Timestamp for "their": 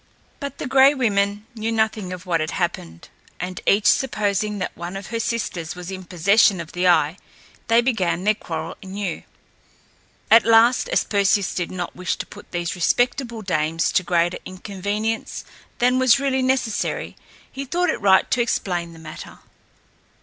8.23-8.33